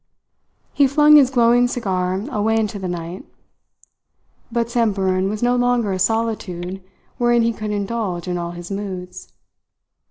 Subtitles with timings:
[0.73, 3.23] He flung his glowing cigar away into the night.
[4.51, 6.81] But Samburan was no longer a solitude
[7.19, 9.31] wherein he could indulge in all his moods.